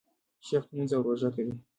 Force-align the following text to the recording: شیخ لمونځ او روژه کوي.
شیخ 0.45 0.63
لمونځ 0.69 0.89
او 0.95 1.01
روژه 1.07 1.29
کوي. 1.35 1.53